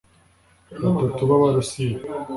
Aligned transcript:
batatu 0.85 1.21
b’Abarusiya 1.29 1.99